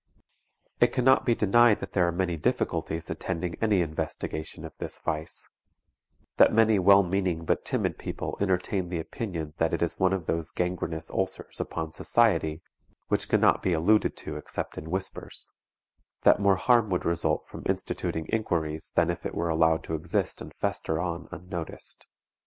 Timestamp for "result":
17.05-17.47